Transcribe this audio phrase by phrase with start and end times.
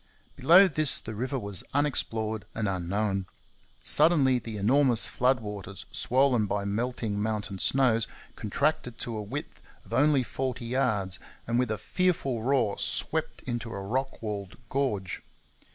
[0.35, 3.27] Below this the river was unexplored and unknown.
[3.83, 9.93] Suddenly the enormous flood waters swollen by melting mountain snows contracted to a width of
[9.93, 15.21] only forty yards, and with a fearful roar swept into a rock walled gorge.